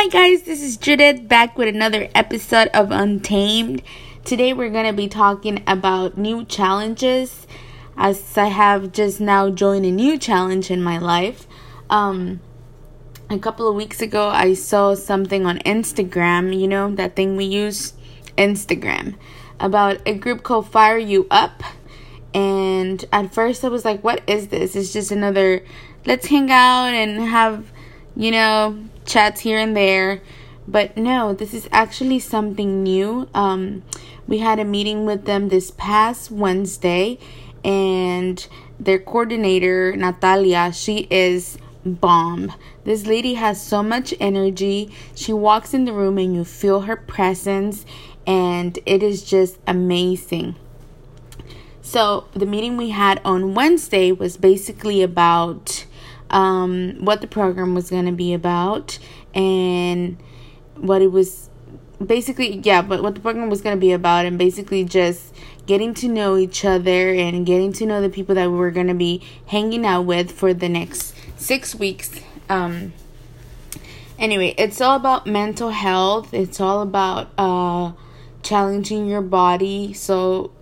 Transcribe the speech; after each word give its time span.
Hi, 0.00 0.06
guys, 0.06 0.42
this 0.42 0.62
is 0.62 0.76
Judith 0.76 1.26
back 1.26 1.58
with 1.58 1.66
another 1.66 2.08
episode 2.14 2.68
of 2.68 2.92
Untamed. 2.92 3.82
Today, 4.24 4.52
we're 4.52 4.70
going 4.70 4.86
to 4.86 4.92
be 4.92 5.08
talking 5.08 5.60
about 5.66 6.16
new 6.16 6.44
challenges 6.44 7.48
as 7.96 8.38
I 8.38 8.44
have 8.44 8.92
just 8.92 9.20
now 9.20 9.50
joined 9.50 9.84
a 9.84 9.90
new 9.90 10.16
challenge 10.16 10.70
in 10.70 10.84
my 10.84 10.98
life. 10.98 11.48
Um, 11.90 12.38
a 13.28 13.40
couple 13.40 13.68
of 13.68 13.74
weeks 13.74 14.00
ago, 14.00 14.28
I 14.28 14.54
saw 14.54 14.94
something 14.94 15.44
on 15.44 15.58
Instagram, 15.66 16.56
you 16.56 16.68
know, 16.68 16.94
that 16.94 17.16
thing 17.16 17.36
we 17.36 17.46
use, 17.46 17.92
Instagram, 18.36 19.16
about 19.58 19.98
a 20.06 20.14
group 20.14 20.44
called 20.44 20.70
Fire 20.70 20.96
You 20.96 21.26
Up. 21.28 21.64
And 22.32 23.04
at 23.12 23.34
first, 23.34 23.64
I 23.64 23.68
was 23.68 23.84
like, 23.84 24.04
what 24.04 24.22
is 24.28 24.46
this? 24.46 24.76
It's 24.76 24.92
just 24.92 25.10
another 25.10 25.64
let's 26.06 26.28
hang 26.28 26.52
out 26.52 26.94
and 26.94 27.20
have, 27.20 27.72
you 28.18 28.32
know, 28.32 28.76
chats 29.06 29.40
here 29.40 29.58
and 29.58 29.74
there. 29.74 30.20
But 30.66 30.96
no, 30.98 31.32
this 31.32 31.54
is 31.54 31.68
actually 31.72 32.18
something 32.18 32.82
new. 32.82 33.28
Um, 33.32 33.84
we 34.26 34.38
had 34.38 34.58
a 34.58 34.64
meeting 34.64 35.06
with 35.06 35.24
them 35.24 35.48
this 35.48 35.70
past 35.70 36.30
Wednesday, 36.30 37.18
and 37.64 38.46
their 38.78 38.98
coordinator, 38.98 39.96
Natalia, 39.96 40.72
she 40.72 41.06
is 41.10 41.56
bomb. 41.86 42.52
This 42.84 43.06
lady 43.06 43.34
has 43.34 43.64
so 43.64 43.82
much 43.82 44.12
energy. 44.20 44.92
She 45.14 45.32
walks 45.32 45.72
in 45.72 45.86
the 45.86 45.92
room 45.92 46.18
and 46.18 46.34
you 46.34 46.44
feel 46.44 46.82
her 46.82 46.96
presence, 46.96 47.86
and 48.26 48.78
it 48.84 49.02
is 49.02 49.22
just 49.22 49.58
amazing. 49.66 50.56
So, 51.80 52.26
the 52.34 52.44
meeting 52.44 52.76
we 52.76 52.90
had 52.90 53.22
on 53.24 53.54
Wednesday 53.54 54.12
was 54.12 54.36
basically 54.36 55.02
about 55.02 55.86
um, 56.30 56.96
what 57.04 57.20
the 57.20 57.26
program 57.26 57.74
was 57.74 57.90
going 57.90 58.06
to 58.06 58.12
be 58.12 58.32
about 58.32 58.98
and 59.34 60.16
what 60.76 61.02
it 61.02 61.10
was 61.10 61.48
basically 62.04 62.60
yeah 62.62 62.80
but 62.80 63.02
what 63.02 63.14
the 63.14 63.20
program 63.20 63.50
was 63.50 63.60
going 63.60 63.76
to 63.76 63.80
be 63.80 63.92
about 63.92 64.24
and 64.24 64.38
basically 64.38 64.84
just 64.84 65.34
getting 65.66 65.92
to 65.92 66.08
know 66.08 66.36
each 66.36 66.64
other 66.64 67.12
and 67.12 67.44
getting 67.44 67.72
to 67.72 67.84
know 67.84 68.00
the 68.00 68.08
people 68.08 68.34
that 68.34 68.50
we 68.50 68.56
were 68.56 68.70
going 68.70 68.86
to 68.86 68.94
be 68.94 69.22
hanging 69.46 69.84
out 69.84 70.02
with 70.02 70.30
for 70.30 70.54
the 70.54 70.68
next 70.68 71.14
six 71.36 71.74
weeks. 71.74 72.20
Um 72.48 72.92
anyway 74.18 74.54
it's 74.56 74.80
all 74.80 74.96
about 74.96 75.26
mental 75.26 75.70
health. 75.70 76.32
It's 76.32 76.60
all 76.60 76.82
about 76.82 77.30
uh 77.36 77.92
challenging 78.42 79.08
your 79.08 79.20
body 79.20 79.92
so 79.92 80.52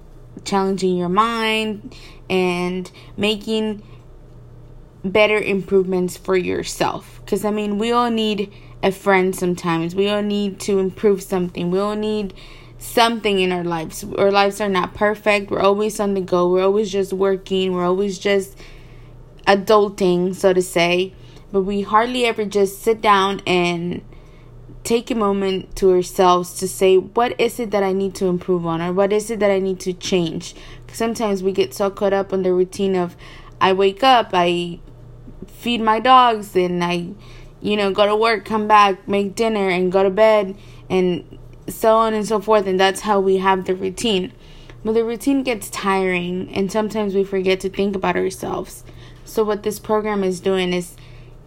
challenging 0.44 0.96
your 0.96 1.08
mind 1.08 1.94
and 2.28 2.90
making 3.16 3.82
better 5.10 5.38
improvements 5.38 6.16
for 6.16 6.36
yourself. 6.36 7.20
Because, 7.24 7.44
I 7.44 7.50
mean, 7.50 7.78
we 7.78 7.92
all 7.92 8.10
need 8.10 8.52
a 8.82 8.92
friend 8.92 9.34
sometimes. 9.34 9.94
We 9.94 10.08
all 10.08 10.22
need 10.22 10.60
to 10.60 10.78
improve 10.78 11.22
something. 11.22 11.70
We 11.70 11.78
all 11.78 11.96
need 11.96 12.34
something 12.78 13.40
in 13.40 13.52
our 13.52 13.64
lives. 13.64 14.04
Our 14.18 14.30
lives 14.30 14.60
are 14.60 14.68
not 14.68 14.94
perfect. 14.94 15.50
We're 15.50 15.60
always 15.60 15.98
on 15.98 16.14
the 16.14 16.20
go. 16.20 16.48
We're 16.48 16.64
always 16.64 16.90
just 16.92 17.12
working. 17.12 17.72
We're 17.72 17.86
always 17.86 18.18
just 18.18 18.58
adulting, 19.46 20.34
so 20.34 20.52
to 20.52 20.62
say. 20.62 21.14
But 21.52 21.62
we 21.62 21.82
hardly 21.82 22.26
ever 22.26 22.44
just 22.44 22.82
sit 22.82 23.00
down 23.00 23.40
and 23.46 24.02
take 24.84 25.10
a 25.10 25.14
moment 25.14 25.74
to 25.76 25.90
ourselves 25.90 26.54
to 26.54 26.68
say, 26.68 26.96
what 26.96 27.40
is 27.40 27.58
it 27.58 27.70
that 27.72 27.82
I 27.82 27.92
need 27.92 28.14
to 28.16 28.26
improve 28.26 28.66
on? 28.66 28.80
Or 28.80 28.92
what 28.92 29.12
is 29.12 29.30
it 29.30 29.40
that 29.40 29.50
I 29.50 29.58
need 29.58 29.80
to 29.80 29.92
change? 29.92 30.54
Sometimes 30.92 31.42
we 31.42 31.50
get 31.50 31.74
so 31.74 31.90
caught 31.90 32.12
up 32.12 32.32
on 32.32 32.42
the 32.42 32.52
routine 32.52 32.94
of, 32.94 33.16
I 33.60 33.72
wake 33.72 34.04
up, 34.04 34.30
I 34.32 34.80
feed 35.58 35.80
my 35.80 36.00
dogs 36.00 36.54
and 36.54 36.82
I, 36.82 37.08
you 37.60 37.76
know, 37.76 37.92
go 37.92 38.06
to 38.06 38.14
work, 38.16 38.44
come 38.44 38.68
back, 38.68 39.08
make 39.08 39.34
dinner, 39.34 39.68
and 39.68 39.90
go 39.90 40.02
to 40.02 40.10
bed, 40.10 40.56
and 40.88 41.38
so 41.68 41.96
on 41.96 42.14
and 42.14 42.26
so 42.26 42.40
forth. 42.40 42.66
And 42.66 42.78
that's 42.78 43.00
how 43.00 43.20
we 43.20 43.38
have 43.38 43.64
the 43.64 43.74
routine. 43.74 44.32
But 44.84 44.92
the 44.92 45.04
routine 45.04 45.42
gets 45.42 45.68
tiring, 45.70 46.54
and 46.54 46.70
sometimes 46.70 47.14
we 47.14 47.24
forget 47.24 47.60
to 47.60 47.70
think 47.70 47.96
about 47.96 48.16
ourselves. 48.16 48.84
So, 49.24 49.42
what 49.42 49.64
this 49.64 49.80
program 49.80 50.22
is 50.22 50.38
doing 50.38 50.72
is 50.72 50.96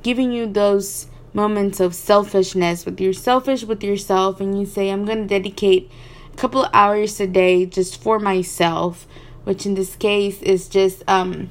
giving 0.03 0.31
you 0.31 0.47
those 0.47 1.07
moments 1.33 1.79
of 1.79 1.93
selfishness 1.93 2.85
with 2.85 2.99
you're 2.99 3.13
selfish 3.13 3.63
with 3.63 3.83
yourself 3.83 4.41
and 4.41 4.59
you 4.59 4.65
say 4.65 4.89
i'm 4.89 5.05
going 5.05 5.19
to 5.19 5.27
dedicate 5.27 5.89
a 6.33 6.37
couple 6.37 6.67
hours 6.73 7.19
a 7.19 7.27
day 7.27 7.65
just 7.65 8.01
for 8.01 8.19
myself 8.19 9.07
which 9.43 9.65
in 9.65 9.75
this 9.75 9.95
case 9.95 10.41
is 10.41 10.67
just 10.67 11.03
um 11.07 11.49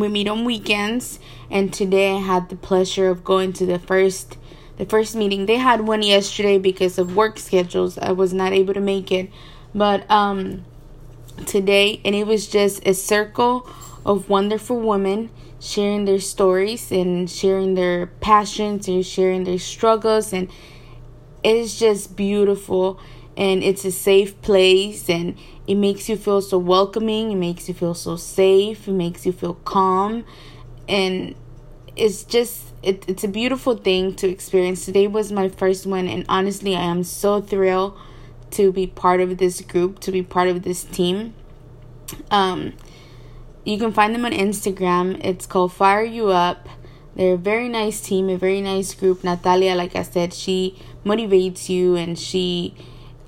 we 0.00 0.08
meet 0.08 0.28
on 0.28 0.44
weekends 0.44 1.18
and 1.50 1.72
today 1.72 2.16
I 2.16 2.20
had 2.20 2.48
the 2.48 2.56
pleasure 2.56 3.08
of 3.08 3.24
going 3.24 3.52
to 3.54 3.66
the 3.66 3.78
first 3.78 4.36
the 4.76 4.84
first 4.84 5.16
meeting. 5.16 5.46
They 5.46 5.56
had 5.56 5.86
one 5.86 6.02
yesterday 6.02 6.58
because 6.58 6.98
of 6.98 7.16
work 7.16 7.38
schedules. 7.38 7.96
I 7.96 8.12
was 8.12 8.34
not 8.34 8.52
able 8.52 8.74
to 8.74 8.80
make 8.80 9.10
it. 9.10 9.30
But 9.74 10.08
um 10.10 10.64
today 11.46 12.00
and 12.04 12.14
it 12.14 12.26
was 12.26 12.46
just 12.46 12.86
a 12.86 12.94
circle 12.94 13.68
of 14.04 14.28
wonderful 14.28 14.78
women 14.78 15.30
sharing 15.60 16.04
their 16.04 16.20
stories 16.20 16.92
and 16.92 17.30
sharing 17.30 17.74
their 17.74 18.06
passions 18.06 18.88
and 18.88 19.04
sharing 19.04 19.44
their 19.44 19.58
struggles 19.58 20.32
and 20.32 20.48
it 21.42 21.56
is 21.56 21.78
just 21.78 22.16
beautiful 22.16 22.98
and 23.36 23.62
it's 23.62 23.84
a 23.84 23.92
safe 23.92 24.40
place 24.42 25.08
and 25.10 25.36
it 25.66 25.74
makes 25.74 26.08
you 26.08 26.16
feel 26.16 26.40
so 26.40 26.58
welcoming 26.58 27.32
it 27.32 27.36
makes 27.36 27.68
you 27.68 27.74
feel 27.74 27.94
so 27.94 28.16
safe 28.16 28.88
it 28.88 28.92
makes 28.92 29.26
you 29.26 29.32
feel 29.32 29.54
calm 29.54 30.24
and 30.88 31.34
it's 31.96 32.24
just 32.24 32.66
it, 32.82 33.04
it's 33.08 33.24
a 33.24 33.28
beautiful 33.28 33.74
thing 33.76 34.14
to 34.14 34.28
experience. 34.28 34.84
Today 34.84 35.08
was 35.08 35.32
my 35.32 35.48
first 35.48 35.86
one 35.86 36.06
and 36.06 36.24
honestly 36.28 36.76
i 36.76 36.82
am 36.82 37.02
so 37.02 37.40
thrilled 37.40 37.98
to 38.52 38.70
be 38.70 38.86
part 38.86 39.20
of 39.20 39.38
this 39.38 39.60
group 39.60 39.98
to 40.00 40.12
be 40.12 40.22
part 40.22 40.48
of 40.48 40.62
this 40.62 40.84
team. 40.84 41.34
Um 42.30 42.74
you 43.64 43.78
can 43.78 43.92
find 43.92 44.14
them 44.14 44.24
on 44.24 44.32
instagram. 44.32 45.20
It's 45.24 45.46
called 45.46 45.72
fire 45.72 46.04
you 46.04 46.28
up. 46.28 46.68
They're 47.16 47.34
a 47.34 47.38
very 47.38 47.68
nice 47.68 48.00
team 48.00 48.28
a 48.28 48.36
very 48.36 48.60
nice 48.60 48.94
group. 48.94 49.24
Natalia 49.24 49.74
like 49.74 49.96
i 49.96 50.02
said 50.02 50.32
she 50.34 50.78
motivates 51.04 51.68
you 51.68 51.96
and 51.96 52.18
she 52.18 52.74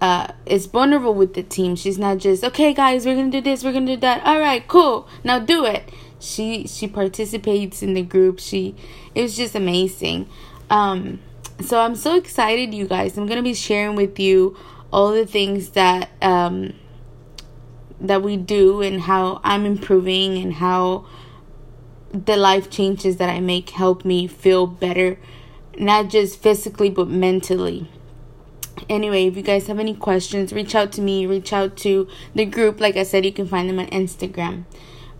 uh, 0.00 0.28
is 0.47 0.66
vulnerable 0.66 1.14
with 1.14 1.34
the 1.34 1.42
team. 1.42 1.75
She's 1.76 1.98
not 1.98 2.19
just 2.19 2.44
okay, 2.44 2.72
guys. 2.72 3.04
We're 3.04 3.16
gonna 3.16 3.31
do 3.31 3.41
this. 3.41 3.64
We're 3.64 3.72
gonna 3.72 3.86
do 3.86 3.97
that. 3.98 4.25
All 4.25 4.38
right, 4.38 4.66
cool. 4.69 5.09
Now 5.25 5.38
do 5.38 5.64
it. 5.64 5.91
She 6.20 6.66
she 6.66 6.86
participates 6.86 7.82
in 7.82 7.94
the 7.94 8.03
group. 8.03 8.38
She 8.38 8.75
it 9.14 9.22
was 9.22 9.36
just 9.36 9.54
amazing. 9.54 10.28
Um, 10.70 11.20
so 11.60 11.81
I'm 11.81 11.97
so 11.97 12.16
excited, 12.16 12.75
you 12.75 12.86
guys. 12.86 13.19
I'm 13.19 13.26
gonna 13.26 13.42
be 13.42 13.54
sharing 13.54 13.97
with 13.97 14.19
you 14.19 14.56
all 14.92 15.10
the 15.12 15.26
things 15.26 15.70
that 15.70 16.09
um 16.22 16.75
that 18.00 18.22
we 18.22 18.36
do 18.36 18.80
and 18.80 19.00
how 19.00 19.41
I'm 19.42 19.66
improving 19.66 20.38
and 20.38 20.54
how 20.54 21.06
the 22.12 22.36
life 22.36 22.70
changes 22.70 23.16
that 23.16 23.28
I 23.28 23.41
make 23.41 23.70
help 23.70 24.04
me 24.04 24.28
feel 24.28 24.69
better, 24.69 25.19
not 25.76 26.09
just 26.09 26.41
physically 26.41 26.91
but 26.91 27.09
mentally 27.09 27.91
anyway, 28.89 29.27
if 29.27 29.37
you 29.37 29.43
guys 29.43 29.66
have 29.66 29.78
any 29.78 29.94
questions, 29.94 30.53
reach 30.53 30.75
out 30.75 30.93
to 30.93 31.00
me, 31.00 31.27
reach 31.27 31.53
out 31.53 31.77
to 31.78 32.09
the 32.34 32.44
group. 32.44 32.81
Like 32.81 32.97
I 32.97 33.03
said, 33.03 33.25
you 33.25 33.33
can 33.33 33.47
find 33.47 33.69
them 33.69 33.78
on 33.78 33.87
Instagram. 33.87 34.65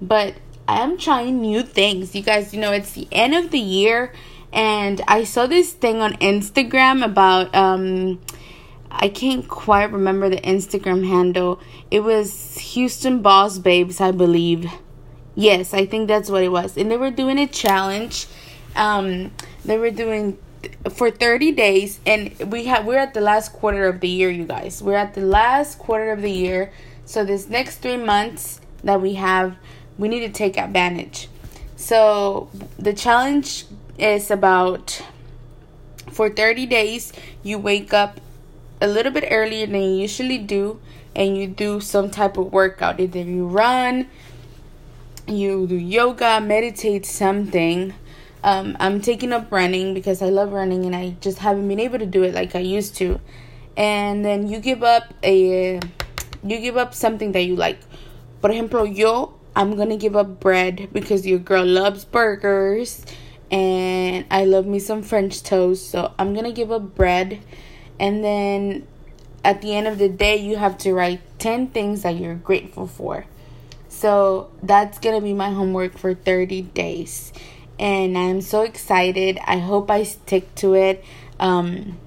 But 0.01 0.35
I 0.67 0.83
am 0.83 0.99
trying 0.99 1.41
new 1.41 1.63
things. 1.63 2.15
You 2.15 2.23
guys, 2.23 2.53
you 2.53 2.61
know, 2.61 2.73
it's 2.73 2.93
the 2.93 3.09
end 3.11 3.35
of 3.35 3.51
the 3.51 3.59
year 3.59 4.13
and 4.53 5.01
I 5.07 5.25
saw 5.25 5.47
this 5.47 5.73
thing 5.73 6.01
on 6.01 6.15
Instagram 6.15 7.05
about 7.05 7.55
um 7.55 8.21
I 8.91 9.09
can't 9.09 9.47
quite 9.47 9.93
remember 9.93 10.31
the 10.31 10.41
Instagram 10.41 11.07
handle. 11.07 11.61
It 11.91 12.01
was 12.01 12.57
Houston 12.59 13.21
Boss 13.21 13.59
Babes, 13.59 14.01
I 14.01 14.13
believe. 14.13 14.71
Yes, 15.35 15.75
I 15.75 15.85
think 15.85 16.09
that's 16.09 16.31
what 16.31 16.43
it 16.43 16.49
was. 16.49 16.77
And 16.77 16.91
they 16.91 16.97
were 16.97 17.11
doing 17.11 17.39
a 17.39 17.47
challenge. 17.47 18.27
Um 18.77 19.33
they 19.65 19.79
were 19.79 19.91
doing 19.91 20.39
for 20.91 21.11
30 21.11 21.53
days 21.53 22.01
and 22.07 22.37
we 22.51 22.65
have 22.65 22.85
we're 22.85 22.99
at 22.99 23.15
the 23.15 23.21
last 23.21 23.53
quarter 23.53 23.87
of 23.87 24.01
the 24.01 24.09
year 24.09 24.31
you 24.31 24.45
guys. 24.45 24.83
We're 24.83 24.97
at 24.97 25.15
the 25.15 25.23
last 25.23 25.79
quarter 25.79 26.13
of 26.13 26.23
the 26.23 26.31
year. 26.31 26.73
So 27.05 27.25
this 27.25 27.49
next 27.49 27.79
three 27.79 27.97
months 27.97 28.61
that 28.85 29.01
we 29.01 29.15
have 29.15 29.57
we 29.99 30.09
need 30.09 30.21
to 30.21 30.31
take 30.31 30.59
advantage. 30.59 31.29
So 31.77 32.51
the 32.79 32.93
challenge 32.93 33.67
is 33.99 34.31
about 34.31 35.03
for 36.11 36.31
30 36.31 36.67
days 36.67 37.13
you 37.43 37.59
wake 37.59 37.93
up 37.93 38.21
a 38.81 38.87
little 38.87 39.13
bit 39.13 39.29
earlier 39.31 39.67
than 39.67 39.83
you 39.83 40.01
usually 40.03 40.39
do 40.39 40.81
and 41.15 41.37
you 41.37 41.47
do 41.47 41.81
some 41.81 42.11
type 42.11 42.37
of 42.37 42.53
workout. 42.53 43.01
Either 43.01 43.21
you 43.21 43.47
run 43.47 44.09
you 45.29 45.67
do 45.67 45.75
yoga 45.75 46.41
meditate 46.41 47.05
something 47.05 47.93
um, 48.45 48.77
I'm 48.81 49.01
taking 49.01 49.33
up 49.33 49.51
running 49.51 49.95
because 49.95 50.23
I 50.23 50.27
love 50.27 50.53
running 50.53 50.85
and 50.85 50.95
I 50.95 51.17
just 51.21 51.39
haven't 51.39 51.67
been 51.69 51.81
able 51.81 51.99
to 51.99 52.07
do 52.07 52.23
it 52.23 52.35
like 52.35 52.55
I 52.55 52.61
used 52.61 52.97
to. 52.97 53.21
And 53.77 54.25
then 54.25 54.49
you 54.49 54.59
give 54.59 54.83
up 54.83 55.15
a 55.23 55.81
you 56.45 56.59
give 56.61 56.77
up 56.77 56.95
something 56.95 57.33
that 57.33 57.43
you 57.43 57.57
like. 57.57 57.81
Por 58.41 58.51
ejemplo, 58.51 58.85
yo 58.85 59.35
I'm 59.55 59.77
gonna 59.77 59.97
give 59.97 60.15
up 60.15 60.41
bread 60.41 60.89
because 60.93 61.27
your 61.27 61.41
girl 61.41 61.65
loves 61.65 62.05
burgers 62.05 63.05
and 63.51 64.25
I 64.31 64.45
love 64.45 64.67
me 64.67 64.79
some 64.79 65.03
French 65.03 65.43
toast. 65.43 65.91
So 65.91 66.13
I'm 66.19 66.35
gonna 66.35 66.53
give 66.53 66.71
up 66.71 66.95
bread, 66.95 67.41
and 67.99 68.23
then 68.23 68.87
at 69.45 69.63
the 69.63 69.75
end 69.75 69.87
of 69.87 69.99
the 69.99 70.09
day, 70.09 70.37
you 70.37 70.57
have 70.57 70.79
to 70.79 70.93
write 70.93 71.21
10 71.39 71.69
things 71.69 72.03
that 72.03 72.17
you're 72.17 72.35
grateful 72.35 72.87
for. 72.87 73.25
So 73.89 74.51
that's 74.63 74.99
gonna 74.99 75.21
be 75.21 75.33
my 75.33 75.51
homework 75.51 75.99
for 75.99 76.15
30 76.15 76.63
days, 76.63 77.33
and 77.79 78.17
I'm 78.17 78.41
so 78.41 78.63
excited. 78.63 79.39
I 79.47 79.59
hope 79.59 79.91
I 79.91 80.03
stick 80.03 80.55
to 80.57 80.75
it. 80.75 81.05
Um, 81.39 81.99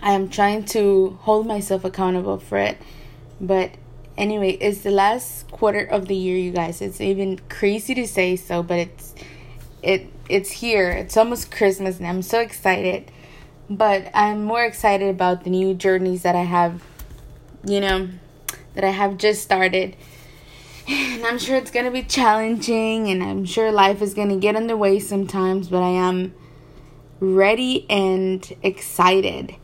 I 0.00 0.12
am 0.12 0.28
trying 0.28 0.64
to 0.66 1.18
hold 1.22 1.46
myself 1.46 1.84
accountable 1.84 2.38
for 2.38 2.58
it, 2.58 2.78
but 3.40 3.72
anyway, 4.18 4.50
it's 4.60 4.80
the 4.80 4.90
last 4.90 5.50
quarter 5.50 5.80
of 5.80 6.08
the 6.08 6.14
year, 6.14 6.36
you 6.36 6.50
guys. 6.50 6.82
It's 6.82 7.00
even 7.00 7.38
crazy 7.48 7.94
to 7.94 8.06
say 8.06 8.36
so, 8.36 8.62
but 8.62 8.78
it's 8.78 9.14
it 9.82 10.12
it's 10.28 10.50
here. 10.50 10.90
It's 10.90 11.16
almost 11.16 11.50
Christmas 11.50 11.98
and 11.98 12.06
I'm 12.06 12.22
so 12.22 12.40
excited. 12.40 13.10
But 13.70 14.10
I'm 14.14 14.44
more 14.44 14.64
excited 14.64 15.08
about 15.08 15.44
the 15.44 15.50
new 15.50 15.74
journeys 15.74 16.22
that 16.22 16.34
I 16.34 16.44
have, 16.44 16.82
you 17.64 17.80
know, 17.80 18.08
that 18.74 18.84
I 18.84 18.90
have 18.90 19.18
just 19.18 19.42
started. 19.42 19.96
And 20.88 21.26
I'm 21.26 21.38
sure 21.38 21.56
it's 21.56 21.70
going 21.70 21.84
to 21.84 21.90
be 21.90 22.02
challenging 22.02 23.08
and 23.08 23.22
I'm 23.22 23.44
sure 23.44 23.70
life 23.70 24.00
is 24.00 24.14
going 24.14 24.30
to 24.30 24.36
get 24.36 24.56
in 24.56 24.68
the 24.68 24.76
way 24.76 24.98
sometimes, 24.98 25.68
but 25.68 25.82
I 25.82 25.90
am 25.90 26.34
ready 27.20 27.84
and 27.90 28.50
excited. 28.62 29.54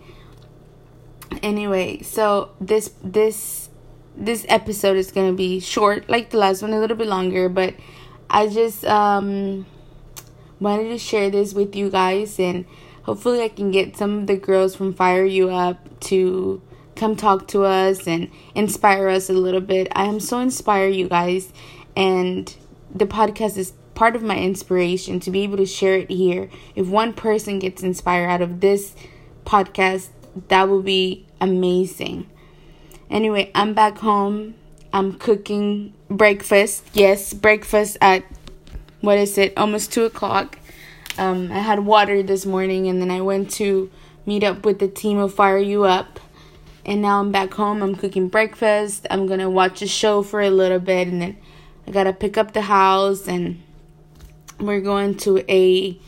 Anyway, 1.43 2.03
so 2.03 2.51
this 2.61 2.93
this 3.03 3.71
this 4.17 4.45
episode 4.49 4.97
is 4.97 5.11
going 5.11 5.31
to 5.31 5.37
be 5.37 5.61
short 5.61 6.11
like 6.11 6.29
the 6.31 6.37
last 6.37 6.61
one, 6.61 6.73
a 6.73 6.79
little 6.79 6.97
bit 6.97 7.07
longer, 7.07 7.49
but 7.49 7.75
I 8.29 8.49
just 8.49 8.85
um 8.85 9.65
wanted 10.61 10.91
to 10.91 10.99
share 10.99 11.31
this 11.31 11.55
with 11.55 11.75
you 11.75 11.89
guys 11.89 12.39
and 12.39 12.67
hopefully 13.05 13.43
I 13.43 13.49
can 13.49 13.71
get 13.71 13.97
some 13.97 14.19
of 14.19 14.27
the 14.27 14.37
girls 14.37 14.77
from 14.77 14.93
Fire 14.93 15.25
You 15.25 15.51
Up 15.51 16.01
to 16.01 16.61
come 16.97 17.17
talk 17.17 17.49
to 17.49 17.65
us 17.65 18.07
and 18.07 18.31
inspire 18.55 19.09
us 19.09 19.29
a 19.29 19.33
little 19.33 19.61
bit. 19.61 19.89
I 19.93 20.05
am 20.05 20.21
so 20.21 20.39
inspired, 20.39 20.95
you 20.95 21.09
guys, 21.09 21.53
and 21.97 22.55
the 22.95 23.07
podcast 23.07 23.57
is 23.57 23.73
part 23.95 24.17
of 24.17 24.23
my 24.23 24.37
inspiration 24.37 25.21
to 25.21 25.31
be 25.31 25.43
able 25.43 25.57
to 25.57 25.67
share 25.67 25.97
it 25.97 26.11
here. 26.11 26.49
If 26.75 26.89
one 26.89 27.13
person 27.13 27.59
gets 27.59 27.83
inspired 27.83 28.29
out 28.29 28.43
of 28.43 28.61
this 28.61 28.95
podcast, 29.45 30.09
that 30.49 30.69
will 30.69 30.83
be 30.83 31.27
amazing. 31.41 32.29
Anyway, 33.11 33.51
I'm 33.55 33.75
back 33.75 33.99
home. 33.99 34.55
I'm 34.93 35.15
cooking 35.15 35.95
breakfast. 36.09 36.85
Yes, 36.93 37.33
breakfast 37.33 37.97
at 38.01 38.25
what 39.01 39.19
is 39.19 39.37
it? 39.39 39.53
Almost 39.57 39.93
two 39.93 40.05
o'clock. 40.05 40.59
Um, 41.19 41.53
I 41.53 41.59
had 41.59 41.81
water 41.81 42.23
this 42.23 42.47
morning, 42.47 42.89
and 42.89 43.01
then 43.01 43.11
I 43.11 43.21
went 43.21 43.51
to 43.53 43.91
meet 44.27 44.43
up 44.43 44.65
with 44.65 44.79
the 44.79 44.89
team 44.89 45.19
of 45.19 45.35
Fire 45.35 45.59
You 45.59 45.85
Up. 45.85 46.19
And 46.85 47.03
now 47.03 47.21
I'm 47.21 47.33
back 47.33 47.55
home. 47.55 47.83
I'm 47.83 47.95
cooking 47.95 48.29
breakfast. 48.29 49.07
I'm 49.11 49.27
gonna 49.27 49.51
watch 49.51 49.83
a 49.83 49.87
show 49.87 50.23
for 50.23 50.41
a 50.41 50.51
little 50.51 50.79
bit, 50.79 51.09
and 51.09 51.23
then 51.23 51.37
I 51.87 51.91
gotta 51.91 52.13
pick 52.13 52.37
up 52.37 52.53
the 52.53 52.63
house, 52.63 53.27
and 53.27 53.63
we're 54.61 54.81
going 54.81 55.17
to 55.19 55.45
a 55.51 55.99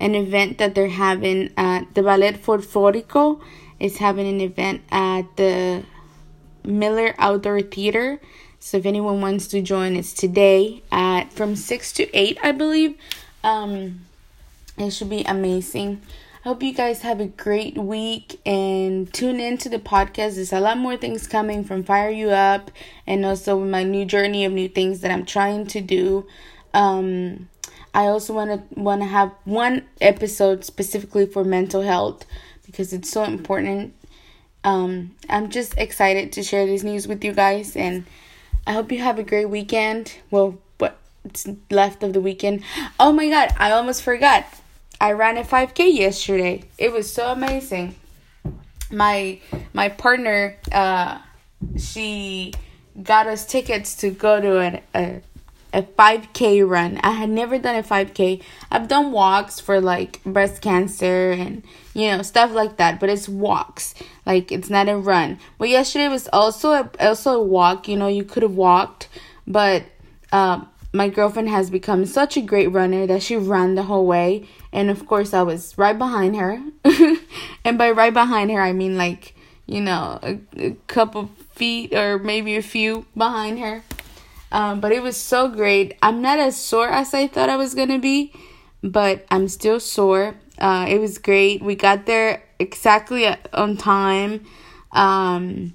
an 0.00 0.14
event 0.14 0.58
that 0.58 0.74
they're 0.74 0.88
having 0.88 1.52
at 1.56 1.94
the 1.94 2.02
Ballet 2.02 2.32
Folklorico. 2.34 3.40
Is 3.78 3.98
having 3.98 4.28
an 4.28 4.40
event 4.40 4.82
at 4.92 5.22
the 5.36 5.82
Miller 6.64 7.14
Outdoor 7.18 7.60
Theater 7.62 8.20
so 8.64 8.76
if 8.76 8.86
anyone 8.86 9.20
wants 9.20 9.48
to 9.48 9.60
join, 9.60 9.96
it's 9.96 10.12
today 10.12 10.84
at 10.92 11.32
from 11.32 11.56
six 11.56 11.92
to 11.94 12.08
eight, 12.16 12.38
I 12.44 12.52
believe. 12.52 12.94
Um, 13.42 14.02
it 14.78 14.92
should 14.92 15.10
be 15.10 15.24
amazing. 15.24 16.00
Hope 16.44 16.60
you 16.60 16.74
guys 16.74 17.02
have 17.02 17.20
a 17.20 17.26
great 17.26 17.78
week 17.78 18.40
and 18.44 19.12
tune 19.14 19.38
in 19.38 19.58
to 19.58 19.68
the 19.68 19.78
podcast. 19.78 20.34
There's 20.34 20.52
a 20.52 20.58
lot 20.58 20.76
more 20.76 20.96
things 20.96 21.28
coming 21.28 21.62
from 21.62 21.84
Fire 21.84 22.10
You 22.10 22.30
Up 22.30 22.72
and 23.06 23.24
also 23.24 23.60
my 23.60 23.84
new 23.84 24.04
journey 24.04 24.44
of 24.44 24.52
new 24.52 24.68
things 24.68 25.02
that 25.02 25.12
I'm 25.12 25.24
trying 25.24 25.68
to 25.68 25.80
do. 25.80 26.26
Um, 26.74 27.48
I 27.94 28.06
also 28.06 28.32
want 28.34 28.50
to 28.50 28.80
want 28.80 29.02
to 29.02 29.06
have 29.06 29.30
one 29.44 29.84
episode 30.00 30.64
specifically 30.64 31.26
for 31.26 31.44
mental 31.44 31.82
health 31.82 32.26
because 32.66 32.92
it's 32.92 33.08
so 33.08 33.22
important. 33.22 33.94
Um, 34.64 35.14
I'm 35.30 35.48
just 35.48 35.78
excited 35.78 36.32
to 36.32 36.42
share 36.42 36.66
this 36.66 36.82
news 36.82 37.06
with 37.06 37.22
you 37.22 37.34
guys 37.34 37.76
and 37.76 38.04
I 38.66 38.72
hope 38.72 38.90
you 38.90 38.98
have 38.98 39.20
a 39.20 39.22
great 39.22 39.48
weekend. 39.48 40.14
Well, 40.32 40.58
what's 41.22 41.46
left 41.70 42.02
of 42.02 42.12
the 42.12 42.20
weekend. 42.20 42.64
Oh 42.98 43.12
my 43.12 43.28
god, 43.28 43.54
I 43.58 43.70
almost 43.70 44.02
forgot. 44.02 44.44
I 45.02 45.12
ran 45.14 45.36
a 45.36 45.42
5k 45.42 45.92
yesterday. 45.92 46.62
It 46.78 46.92
was 46.92 47.12
so 47.12 47.32
amazing. 47.32 47.96
My 48.88 49.40
my 49.72 49.88
partner 49.88 50.56
uh 50.70 51.18
she 51.76 52.54
got 53.02 53.26
us 53.26 53.44
tickets 53.44 53.96
to 53.96 54.10
go 54.10 54.40
to 54.40 54.58
an, 54.60 54.80
a 54.94 55.20
a 55.72 55.82
5k 55.82 56.68
run. 56.68 57.00
I 57.02 57.12
had 57.12 57.30
never 57.30 57.58
done 57.58 57.74
a 57.74 57.82
5k. 57.82 58.42
I've 58.70 58.86
done 58.86 59.10
walks 59.10 59.58
for 59.58 59.80
like 59.80 60.22
breast 60.22 60.62
cancer 60.62 61.32
and 61.32 61.64
you 61.94 62.06
know 62.12 62.22
stuff 62.22 62.52
like 62.52 62.76
that, 62.76 63.00
but 63.00 63.10
it's 63.10 63.28
walks. 63.28 63.94
Like 64.24 64.52
it's 64.52 64.70
not 64.70 64.88
a 64.88 64.96
run. 64.96 65.40
But 65.58 65.68
yesterday 65.68 66.06
was 66.06 66.28
also 66.32 66.74
a, 66.74 66.90
also 67.00 67.40
a 67.40 67.42
walk, 67.42 67.88
you 67.88 67.96
know, 67.96 68.06
you 68.06 68.22
could 68.22 68.44
have 68.44 68.54
walked, 68.54 69.08
but 69.48 69.82
um 70.30 70.68
my 70.92 71.08
girlfriend 71.08 71.48
has 71.48 71.70
become 71.70 72.04
such 72.04 72.36
a 72.36 72.42
great 72.42 72.68
runner 72.68 73.06
that 73.06 73.22
she 73.22 73.36
ran 73.36 73.74
the 73.74 73.84
whole 73.84 74.06
way 74.06 74.46
and 74.72 74.90
of 74.90 75.06
course 75.06 75.32
I 75.32 75.42
was 75.42 75.76
right 75.78 75.96
behind 75.96 76.36
her. 76.36 76.62
and 77.64 77.78
by 77.78 77.90
right 77.90 78.12
behind 78.12 78.50
her 78.50 78.60
I 78.60 78.72
mean 78.72 78.96
like, 78.96 79.34
you 79.66 79.80
know, 79.80 80.18
a, 80.22 80.38
a 80.56 80.70
couple 80.86 81.30
feet 81.52 81.94
or 81.94 82.18
maybe 82.18 82.56
a 82.56 82.62
few 82.62 83.06
behind 83.16 83.58
her 83.58 83.82
um, 84.52 84.80
but 84.80 84.92
it 84.92 85.02
was 85.02 85.16
so 85.16 85.48
great. 85.48 85.96
I'm 86.02 86.20
not 86.20 86.38
as 86.38 86.56
sore 86.56 86.88
as 86.88 87.14
I 87.14 87.26
thought 87.26 87.48
I 87.48 87.56
was 87.56 87.74
gonna 87.74 87.98
be, 87.98 88.32
but 88.82 89.24
I'm 89.30 89.48
still 89.48 89.80
sore. 89.80 90.36
Uh, 90.58 90.86
it 90.88 90.98
was 90.98 91.16
great. 91.16 91.62
We 91.62 91.74
got 91.74 92.04
there 92.04 92.42
exactly 92.58 93.26
on 93.54 93.78
time. 93.78 94.44
Um, 94.92 95.74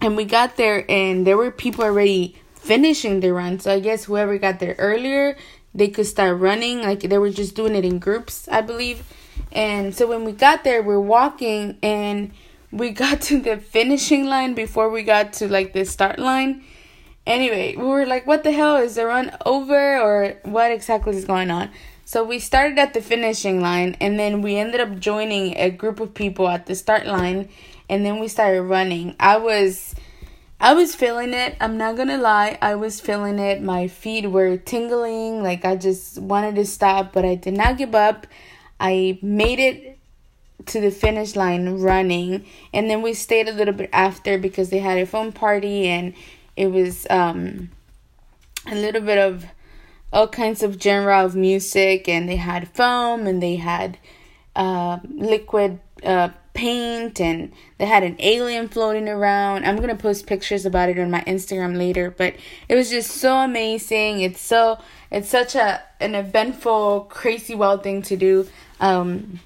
and 0.00 0.16
we 0.16 0.24
got 0.24 0.56
there, 0.56 0.90
and 0.90 1.26
there 1.26 1.36
were 1.36 1.50
people 1.50 1.84
already 1.84 2.41
finishing 2.62 3.20
the 3.20 3.32
run. 3.32 3.60
So 3.60 3.72
I 3.72 3.80
guess 3.80 4.04
whoever 4.04 4.38
got 4.38 4.60
there 4.60 4.76
earlier, 4.78 5.36
they 5.74 5.88
could 5.88 6.06
start 6.06 6.38
running. 6.38 6.82
Like 6.82 7.00
they 7.00 7.18
were 7.18 7.30
just 7.30 7.54
doing 7.54 7.74
it 7.74 7.84
in 7.84 7.98
groups, 7.98 8.48
I 8.48 8.60
believe. 8.60 9.04
And 9.50 9.94
so 9.94 10.06
when 10.06 10.24
we 10.24 10.32
got 10.32 10.64
there, 10.64 10.82
we're 10.82 11.00
walking, 11.00 11.78
and 11.82 12.32
we 12.70 12.90
got 13.04 13.20
to 13.22 13.40
the 13.40 13.56
finishing 13.58 14.26
line 14.26 14.54
before 14.54 14.90
we 14.90 15.02
got 15.02 15.32
to 15.34 15.48
like 15.48 15.72
the 15.72 15.84
start 15.84 16.18
line 16.18 16.64
Anyway, 17.26 17.76
we 17.76 17.84
were 17.84 18.04
like, 18.04 18.26
what 18.26 18.42
the 18.42 18.50
hell? 18.50 18.76
Is 18.76 18.96
the 18.96 19.06
run 19.06 19.30
over 19.46 20.00
or 20.00 20.34
what 20.42 20.72
exactly 20.72 21.16
is 21.16 21.24
going 21.24 21.50
on? 21.50 21.70
So 22.04 22.24
we 22.24 22.40
started 22.40 22.78
at 22.78 22.94
the 22.94 23.00
finishing 23.00 23.60
line 23.60 23.96
and 24.00 24.18
then 24.18 24.42
we 24.42 24.56
ended 24.56 24.80
up 24.80 24.98
joining 24.98 25.56
a 25.56 25.70
group 25.70 26.00
of 26.00 26.14
people 26.14 26.48
at 26.48 26.66
the 26.66 26.74
start 26.74 27.06
line 27.06 27.48
and 27.88 28.04
then 28.04 28.18
we 28.18 28.26
started 28.26 28.62
running. 28.62 29.14
I 29.20 29.36
was 29.36 29.94
I 30.62 30.74
was 30.74 30.94
feeling 30.94 31.34
it. 31.34 31.56
I'm 31.60 31.76
not 31.76 31.96
to 31.96 32.16
lie. 32.16 32.56
I 32.62 32.76
was 32.76 33.00
feeling 33.00 33.40
it. 33.40 33.60
My 33.60 33.88
feet 33.88 34.30
were 34.30 34.56
tingling 34.56 35.42
like 35.42 35.64
I 35.64 35.74
just 35.74 36.18
wanted 36.18 36.54
to 36.54 36.64
stop, 36.64 37.12
but 37.12 37.24
I 37.24 37.34
did 37.34 37.54
not 37.54 37.78
give 37.78 37.96
up. 37.96 38.28
I 38.78 39.18
made 39.20 39.58
it 39.58 39.98
to 40.66 40.80
the 40.80 40.92
finish 40.92 41.34
line 41.34 41.80
running 41.80 42.46
and 42.72 42.88
then 42.88 43.02
we 43.02 43.12
stayed 43.12 43.48
a 43.48 43.52
little 43.52 43.74
bit 43.74 43.90
after 43.92 44.38
because 44.38 44.70
they 44.70 44.78
had 44.78 44.98
a 44.98 45.04
foam 45.04 45.32
party 45.32 45.88
and 45.88 46.14
it 46.56 46.68
was 46.68 47.08
um, 47.10 47.70
a 48.70 48.76
little 48.76 49.00
bit 49.00 49.18
of 49.18 49.44
all 50.12 50.28
kinds 50.28 50.62
of 50.62 50.80
genre 50.80 51.24
of 51.24 51.34
music, 51.34 52.08
and 52.08 52.28
they 52.28 52.36
had 52.36 52.68
foam 52.68 53.26
and 53.26 53.42
they 53.42 53.56
had 53.56 53.98
uh, 54.54 54.98
liquid 55.08 55.80
uh, 56.04 56.28
paint 56.54 57.20
and 57.20 57.52
they 57.78 57.86
had 57.86 58.02
an 58.02 58.16
alien 58.18 58.68
floating 58.68 59.08
around. 59.08 59.64
I'm 59.64 59.76
gonna 59.76 59.96
post 59.96 60.26
pictures 60.26 60.66
about 60.66 60.88
it 60.88 60.98
on 60.98 61.10
my 61.10 61.22
Instagram 61.22 61.76
later, 61.76 62.10
but 62.10 62.34
it 62.68 62.74
was 62.74 62.90
just 62.90 63.10
so 63.10 63.36
amazing. 63.36 64.20
It's 64.20 64.40
so 64.40 64.78
it's 65.10 65.28
such 65.28 65.54
a 65.54 65.82
an 66.00 66.14
eventful, 66.14 67.06
crazy 67.10 67.54
wild 67.54 67.82
thing 67.82 68.02
to 68.02 68.16
do. 68.16 68.48
Um, 68.80 69.40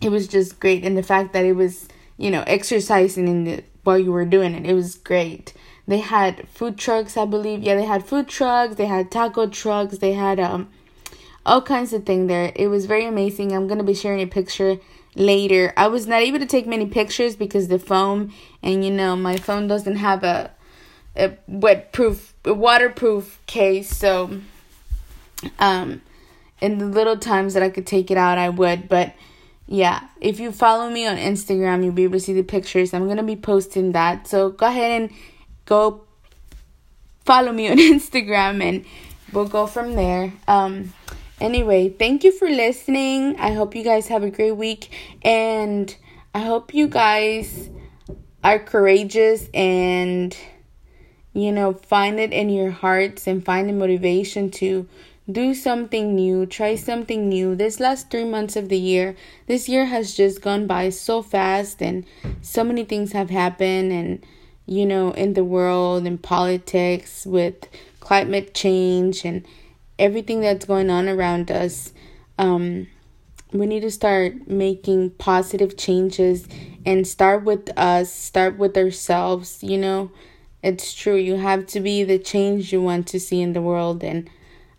it 0.00 0.10
was 0.10 0.28
just 0.28 0.60
great, 0.60 0.84
and 0.84 0.96
the 0.96 1.02
fact 1.02 1.32
that 1.32 1.44
it 1.44 1.54
was 1.54 1.88
you 2.16 2.30
know 2.30 2.44
exercising 2.46 3.28
in 3.28 3.44
the 3.44 3.64
while 3.84 3.98
you 3.98 4.12
were 4.12 4.24
doing 4.24 4.54
it, 4.54 4.66
it 4.66 4.74
was 4.74 4.94
great. 4.96 5.54
They 5.86 5.98
had 5.98 6.46
food 6.48 6.76
trucks, 6.76 7.16
I 7.16 7.24
believe. 7.24 7.62
Yeah, 7.62 7.74
they 7.74 7.86
had 7.86 8.04
food 8.04 8.28
trucks, 8.28 8.76
they 8.76 8.86
had 8.86 9.10
taco 9.10 9.48
trucks, 9.48 9.98
they 9.98 10.12
had 10.12 10.38
um 10.38 10.68
all 11.46 11.62
kinds 11.62 11.94
of 11.94 12.04
thing 12.04 12.26
there. 12.26 12.52
It 12.54 12.68
was 12.68 12.84
very 12.84 13.06
amazing. 13.06 13.52
I'm 13.52 13.66
going 13.66 13.78
to 13.78 13.84
be 13.84 13.94
sharing 13.94 14.20
a 14.20 14.26
picture 14.26 14.78
later. 15.14 15.72
I 15.76 15.88
was 15.88 16.06
not 16.06 16.22
able 16.22 16.38
to 16.38 16.46
take 16.46 16.66
many 16.66 16.86
pictures 16.86 17.36
because 17.36 17.68
the 17.68 17.78
foam 17.78 18.32
and 18.62 18.84
you 18.84 18.90
know, 18.90 19.16
my 19.16 19.36
phone 19.36 19.66
doesn't 19.66 19.96
have 19.96 20.24
a 20.24 20.50
a 21.16 21.36
wet 21.48 21.92
proof 21.92 22.34
a 22.44 22.54
waterproof 22.54 23.40
case, 23.46 23.90
so 23.90 24.40
um 25.58 26.00
in 26.60 26.78
the 26.78 26.86
little 26.86 27.16
times 27.16 27.54
that 27.54 27.62
I 27.62 27.70
could 27.70 27.86
take 27.86 28.10
it 28.10 28.16
out, 28.16 28.38
I 28.38 28.48
would. 28.48 28.88
But 28.88 29.14
yeah, 29.66 30.08
if 30.20 30.40
you 30.40 30.50
follow 30.50 30.90
me 30.90 31.06
on 31.06 31.16
Instagram, 31.16 31.84
you'll 31.84 31.92
be 31.92 32.04
able 32.04 32.14
to 32.14 32.20
see 32.20 32.32
the 32.32 32.42
pictures. 32.42 32.94
I'm 32.94 33.06
gonna 33.08 33.22
be 33.22 33.36
posting 33.36 33.92
that. 33.92 34.26
So 34.26 34.50
go 34.50 34.66
ahead 34.66 35.02
and 35.02 35.10
go 35.66 36.02
follow 37.24 37.52
me 37.52 37.70
on 37.70 37.76
Instagram 37.78 38.62
and 38.62 38.84
we'll 39.32 39.48
go 39.48 39.66
from 39.66 39.94
there. 39.94 40.32
Um 40.46 40.92
anyway, 41.40 41.88
thank 41.88 42.24
you 42.24 42.32
for 42.32 42.48
listening. 42.48 43.36
I 43.38 43.52
hope 43.52 43.74
you 43.74 43.84
guys 43.84 44.08
have 44.08 44.22
a 44.22 44.30
great 44.30 44.56
week 44.56 44.90
and 45.22 45.94
I 46.34 46.40
hope 46.40 46.74
you 46.74 46.88
guys 46.88 47.70
are 48.44 48.58
courageous 48.58 49.48
and 49.52 50.36
you 51.38 51.52
know, 51.52 51.72
find 51.72 52.18
it 52.18 52.32
in 52.32 52.48
your 52.48 52.70
hearts 52.70 53.26
and 53.26 53.44
find 53.44 53.68
the 53.68 53.72
motivation 53.72 54.50
to 54.50 54.88
do 55.30 55.54
something 55.54 56.14
new, 56.14 56.46
try 56.46 56.74
something 56.74 57.28
new. 57.28 57.54
This 57.54 57.78
last 57.78 58.10
three 58.10 58.24
months 58.24 58.56
of 58.56 58.68
the 58.68 58.78
year, 58.78 59.14
this 59.46 59.68
year 59.68 59.86
has 59.86 60.14
just 60.14 60.40
gone 60.40 60.66
by 60.66 60.88
so 60.88 61.22
fast, 61.22 61.82
and 61.82 62.04
so 62.40 62.64
many 62.64 62.84
things 62.84 63.12
have 63.12 63.30
happened, 63.30 63.92
and 63.92 64.24
you 64.66 64.86
know, 64.86 65.12
in 65.12 65.34
the 65.34 65.44
world 65.44 66.06
and 66.06 66.20
politics 66.20 67.26
with 67.26 67.68
climate 68.00 68.54
change 68.54 69.24
and 69.24 69.44
everything 69.98 70.40
that's 70.40 70.66
going 70.66 70.90
on 70.90 71.08
around 71.08 71.50
us. 71.50 71.92
Um, 72.38 72.88
we 73.52 73.66
need 73.66 73.80
to 73.80 73.90
start 73.90 74.48
making 74.48 75.10
positive 75.10 75.76
changes 75.76 76.46
and 76.84 77.06
start 77.06 77.44
with 77.44 77.70
us, 77.78 78.12
start 78.12 78.58
with 78.58 78.76
ourselves, 78.76 79.62
you 79.62 79.78
know. 79.78 80.10
It's 80.62 80.92
true. 80.92 81.16
You 81.16 81.36
have 81.36 81.66
to 81.68 81.80
be 81.80 82.04
the 82.04 82.18
change 82.18 82.72
you 82.72 82.82
want 82.82 83.06
to 83.08 83.20
see 83.20 83.40
in 83.40 83.52
the 83.52 83.62
world 83.62 84.02
and 84.02 84.28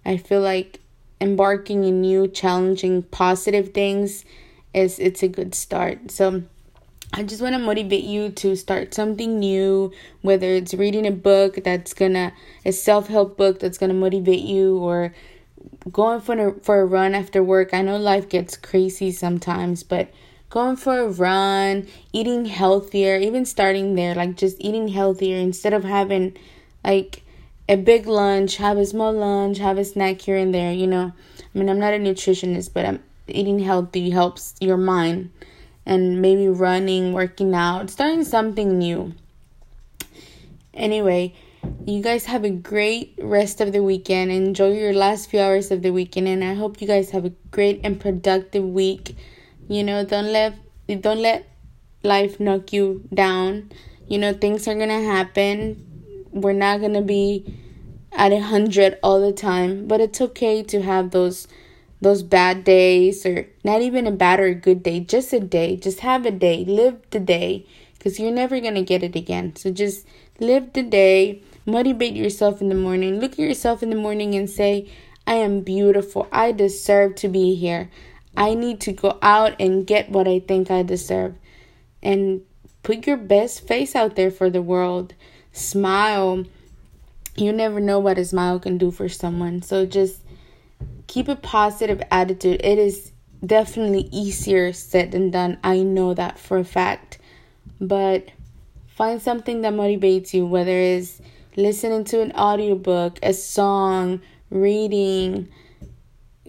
I 0.05 0.17
feel 0.17 0.41
like 0.41 0.79
embarking 1.21 1.83
in 1.83 2.01
new, 2.01 2.27
challenging, 2.27 3.03
positive 3.03 3.73
things 3.73 4.25
is 4.73 4.99
it's 4.99 5.23
a 5.23 5.27
good 5.27 5.53
start. 5.55 6.11
So 6.11 6.43
I 7.11 7.23
just 7.23 7.41
want 7.41 7.53
to 7.53 7.59
motivate 7.59 8.03
you 8.03 8.29
to 8.29 8.55
start 8.55 8.93
something 8.93 9.39
new, 9.39 9.91
whether 10.21 10.47
it's 10.47 10.75
reading 10.75 11.07
a 11.07 11.11
book 11.11 11.59
that's 11.63 11.93
gonna 11.93 12.33
a 12.63 12.71
self 12.71 13.07
help 13.07 13.35
book 13.35 13.59
that's 13.59 13.79
gonna 13.79 13.95
motivate 13.95 14.43
you, 14.43 14.77
or 14.77 15.13
going 15.91 16.21
for 16.21 16.49
a 16.49 16.59
for 16.59 16.81
a 16.81 16.85
run 16.85 17.15
after 17.15 17.41
work. 17.41 17.73
I 17.73 17.81
know 17.81 17.97
life 17.97 18.29
gets 18.29 18.55
crazy 18.55 19.11
sometimes, 19.11 19.81
but 19.81 20.09
going 20.51 20.75
for 20.75 20.99
a 20.99 21.09
run, 21.09 21.87
eating 22.13 22.45
healthier, 22.45 23.17
even 23.17 23.43
starting 23.43 23.95
there, 23.95 24.13
like 24.13 24.35
just 24.35 24.57
eating 24.59 24.89
healthier 24.89 25.37
instead 25.37 25.73
of 25.73 25.83
having 25.83 26.37
like 26.85 27.23
a 27.67 27.75
big 27.75 28.05
lunch, 28.05 28.57
have 28.57 28.77
a 28.77 28.85
small 28.85 29.13
lunch, 29.13 29.57
have 29.57 29.79
a 29.79 29.85
snack 29.85 30.21
here 30.21 30.37
and 30.37 30.53
there, 30.53 30.71
you 30.71 30.87
know. 30.87 31.11
I 31.39 31.57
mean, 31.57 31.69
I'm 31.69 31.79
not 31.79 31.93
a 31.93 31.97
nutritionist, 31.97 32.71
but 32.73 32.85
I'm 32.85 33.03
eating 33.27 33.59
healthy 33.59 34.11
helps 34.11 34.53
your 34.59 34.77
mind 34.77 35.31
and 35.89 36.21
maybe 36.21 36.47
running, 36.47 37.11
working 37.11 37.53
out, 37.53 37.89
starting 37.89 38.23
something 38.23 38.77
new. 38.77 39.13
Anyway, 40.73 41.33
you 41.85 42.01
guys 42.01 42.25
have 42.25 42.45
a 42.45 42.49
great 42.49 43.15
rest 43.19 43.59
of 43.59 43.73
the 43.73 43.81
weekend. 43.81 44.31
Enjoy 44.31 44.71
your 44.71 44.93
last 44.93 45.29
few 45.29 45.39
hours 45.39 45.71
of 45.71 45.81
the 45.81 45.91
weekend 45.91 46.27
and 46.27 46.43
I 46.43 46.53
hope 46.53 46.79
you 46.79 46.87
guys 46.87 47.09
have 47.09 47.25
a 47.25 47.33
great 47.51 47.81
and 47.83 47.99
productive 47.99 48.63
week. 48.63 49.17
You 49.67 49.83
know, 49.83 50.05
don't 50.05 50.31
let 50.31 50.53
don't 51.01 51.21
let 51.21 51.49
life 52.03 52.39
knock 52.39 52.71
you 52.71 53.03
down. 53.13 53.71
You 54.07 54.19
know, 54.19 54.33
things 54.33 54.67
are 54.67 54.75
going 54.75 54.89
to 54.89 55.03
happen 55.03 55.89
we're 56.31 56.53
not 56.53 56.81
gonna 56.81 57.01
be 57.01 57.55
at 58.11 58.31
a 58.31 58.39
hundred 58.39 58.97
all 59.03 59.21
the 59.21 59.33
time, 59.33 59.87
but 59.87 60.01
it's 60.01 60.21
okay 60.21 60.63
to 60.63 60.81
have 60.81 61.11
those 61.11 61.47
those 62.01 62.23
bad 62.23 62.63
days 62.63 63.25
or 63.25 63.47
not 63.63 63.81
even 63.81 64.07
a 64.07 64.11
bad 64.11 64.39
or 64.39 64.45
a 64.45 64.55
good 64.55 64.83
day, 64.83 64.99
just 64.99 65.33
a 65.33 65.39
day. 65.39 65.75
Just 65.75 65.99
have 65.99 66.25
a 66.25 66.31
day, 66.31 66.63
live 66.65 66.97
the 67.11 67.19
day, 67.19 67.65
because 67.97 68.19
you're 68.19 68.31
never 68.31 68.59
gonna 68.59 68.83
get 68.83 69.03
it 69.03 69.15
again. 69.15 69.55
So 69.55 69.71
just 69.71 70.05
live 70.39 70.73
the 70.73 70.83
day, 70.83 71.41
motivate 71.65 72.15
yourself 72.15 72.61
in 72.61 72.69
the 72.69 72.75
morning, 72.75 73.19
look 73.19 73.33
at 73.33 73.39
yourself 73.39 73.83
in 73.83 73.89
the 73.89 73.95
morning 73.95 74.35
and 74.35 74.49
say, 74.49 74.89
I 75.27 75.35
am 75.35 75.61
beautiful. 75.61 76.27
I 76.31 76.51
deserve 76.53 77.15
to 77.15 77.27
be 77.27 77.53
here. 77.55 77.91
I 78.35 78.55
need 78.55 78.79
to 78.81 78.93
go 78.93 79.19
out 79.21 79.55
and 79.59 79.85
get 79.85 80.09
what 80.09 80.27
I 80.27 80.39
think 80.39 80.71
I 80.71 80.81
deserve. 80.81 81.35
And 82.01 82.41
put 82.81 83.05
your 83.05 83.17
best 83.17 83.67
face 83.67 83.95
out 83.95 84.15
there 84.15 84.31
for 84.31 84.49
the 84.49 84.61
world 84.61 85.13
smile. 85.51 86.45
You 87.35 87.51
never 87.51 87.79
know 87.79 87.99
what 87.99 88.17
a 88.17 88.25
smile 88.25 88.59
can 88.59 88.77
do 88.77 88.89
for 88.89 89.09
someone. 89.09 89.61
So 89.61 89.85
just 89.85 90.21
keep 91.07 91.27
a 91.27 91.35
positive 91.35 92.01
attitude. 92.11 92.61
It 92.63 92.77
is 92.77 93.11
definitely 93.45 94.09
easier 94.11 94.73
said 94.73 95.11
than 95.11 95.31
done. 95.31 95.57
I 95.63 95.79
know 95.79 96.13
that 96.13 96.37
for 96.39 96.57
a 96.57 96.63
fact. 96.63 97.19
But 97.79 98.29
find 98.87 99.21
something 99.21 99.61
that 99.61 99.73
motivates 99.73 100.33
you, 100.33 100.45
whether 100.45 100.77
it's 100.77 101.21
listening 101.55 102.03
to 102.05 102.21
an 102.21 102.31
audiobook, 102.33 103.19
a 103.23 103.33
song, 103.33 104.21
reading, 104.49 105.47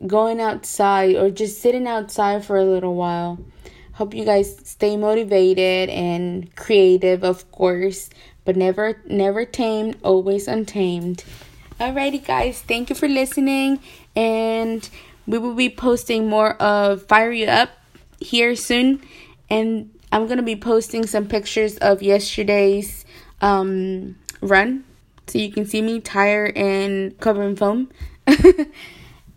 going 0.06 0.40
outside, 0.40 1.16
or 1.16 1.30
just 1.30 1.60
sitting 1.60 1.86
outside 1.86 2.44
for 2.44 2.56
a 2.56 2.64
little 2.64 2.94
while. 2.94 3.38
Hope 3.92 4.14
you 4.14 4.24
guys 4.24 4.56
stay 4.64 4.96
motivated 4.96 5.90
and 5.90 6.54
creative, 6.56 7.22
of 7.22 7.50
course 7.52 8.08
but 8.44 8.56
never 8.56 9.00
never 9.06 9.44
tamed, 9.44 9.96
always 10.02 10.48
untamed. 10.48 11.24
Alrighty 11.78 12.24
guys, 12.24 12.60
thank 12.60 12.90
you 12.90 12.96
for 12.96 13.08
listening 13.08 13.80
and 14.16 14.88
we 15.26 15.38
will 15.38 15.54
be 15.54 15.68
posting 15.68 16.28
more 16.28 16.54
of 16.54 17.02
Fire 17.06 17.32
You 17.32 17.46
Up 17.46 17.70
here 18.18 18.54
soon 18.56 19.02
and 19.48 19.90
I'm 20.12 20.26
gonna 20.26 20.42
be 20.42 20.56
posting 20.56 21.06
some 21.06 21.26
pictures 21.26 21.76
of 21.78 22.02
yesterday's 22.02 23.04
um, 23.40 24.16
run 24.40 24.84
so 25.26 25.38
you 25.38 25.52
can 25.52 25.64
see 25.64 25.82
me 25.82 26.00
tired 26.00 26.56
and 26.56 27.18
covered 27.20 27.44
in 27.44 27.56
foam. 27.56 27.90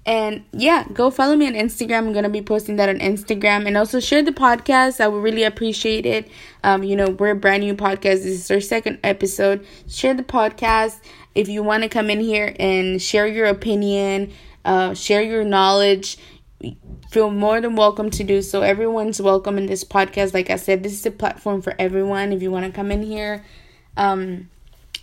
And 0.05 0.43
yeah, 0.51 0.85
go 0.93 1.09
follow 1.09 1.35
me 1.35 1.47
on 1.47 1.53
Instagram. 1.53 1.99
I'm 1.99 2.13
gonna 2.13 2.29
be 2.29 2.41
posting 2.41 2.75
that 2.75 2.89
on 2.89 2.99
Instagram, 2.99 3.65
and 3.65 3.77
also 3.77 3.99
share 4.01 4.21
the 4.21 4.33
podcast. 4.33 4.99
I 4.99 5.07
would 5.07 5.23
really 5.23 5.43
appreciate 5.43 6.05
it. 6.05 6.27
Um, 6.63 6.83
you 6.83 6.95
know, 6.95 7.09
we're 7.09 7.31
a 7.31 7.35
brand 7.35 7.63
new 7.63 7.73
podcast. 7.73 8.23
This 8.23 8.25
is 8.25 8.51
our 8.51 8.59
second 8.59 8.99
episode. 9.03 9.65
Share 9.87 10.13
the 10.13 10.23
podcast 10.23 10.99
if 11.35 11.47
you 11.47 11.63
want 11.63 11.83
to 11.83 11.89
come 11.89 12.09
in 12.09 12.19
here 12.19 12.53
and 12.59 13.01
share 13.01 13.27
your 13.27 13.45
opinion, 13.45 14.33
uh, 14.65 14.93
share 14.93 15.21
your 15.21 15.43
knowledge. 15.43 16.17
Feel 17.11 17.29
more 17.29 17.59
than 17.59 17.75
welcome 17.75 18.09
to 18.11 18.23
do 18.23 18.41
so. 18.41 18.61
Everyone's 18.61 19.21
welcome 19.21 19.57
in 19.57 19.65
this 19.65 19.83
podcast. 19.83 20.33
Like 20.33 20.49
I 20.49 20.55
said, 20.55 20.83
this 20.83 20.93
is 20.93 21.05
a 21.05 21.11
platform 21.11 21.61
for 21.61 21.75
everyone. 21.77 22.31
If 22.31 22.41
you 22.41 22.51
want 22.51 22.65
to 22.65 22.71
come 22.71 22.91
in 22.91 23.03
here, 23.03 23.43
um, 23.97 24.49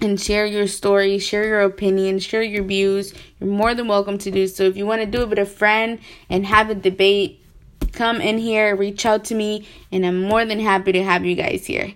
and 0.01 0.21
share 0.21 0.47
your 0.47 0.67
story, 0.67 1.19
share 1.19 1.45
your 1.45 1.61
opinion, 1.61 2.19
share 2.19 2.43
your 2.43 2.65
views. 2.65 3.13
You're 3.39 3.51
more 3.51 3.75
than 3.75 3.87
welcome 3.87 4.19
to 4.19 4.31
do 4.31 4.47
so. 4.47 4.65
If 4.65 4.77
you 4.77 4.87
want 4.87 5.03
to 5.03 5.07
do 5.07 5.23
it 5.23 5.29
with 5.29 5.39
a 5.39 5.47
friend 5.47 5.99
and 6.29 6.47
have 6.47 6.71
a 6.71 6.75
debate, 6.75 7.45
come 7.93 8.21
in 8.21 8.39
here, 8.39 8.75
reach 8.75 9.05
out 9.05 9.25
to 9.27 9.35
me, 9.35 9.69
and 9.93 10.07
I'm 10.07 10.23
more 10.23 10.45
than 10.45 10.61
happy 10.61 10.93
to 10.93 11.03
have 11.03 11.25
you 11.25 11.35
guys 11.35 11.67
here. 11.67 11.93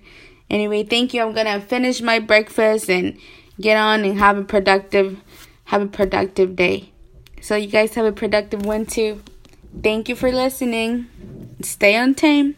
Anyway, 0.50 0.84
thank 0.84 1.14
you. 1.14 1.22
I'm 1.22 1.32
gonna 1.32 1.60
finish 1.60 2.02
my 2.02 2.18
breakfast 2.18 2.90
and 2.90 3.18
get 3.60 3.76
on 3.76 4.04
and 4.04 4.18
have 4.18 4.36
a 4.36 4.44
productive 4.44 5.20
have 5.64 5.80
a 5.80 5.86
productive 5.86 6.54
day. 6.56 6.92
So 7.44 7.56
you 7.56 7.66
guys 7.66 7.92
have 7.96 8.06
a 8.06 8.12
productive 8.12 8.64
one 8.64 8.86
too. 8.86 9.22
Thank 9.82 10.08
you 10.08 10.16
for 10.16 10.32
listening. 10.32 11.08
Stay 11.60 11.94
untamed. 11.94 12.54